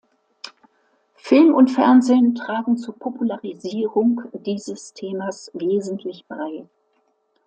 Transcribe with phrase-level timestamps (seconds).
[1.13, 6.65] Film und Fernsehen tragen zur Popularisierung dieses Themas wesentlich bei.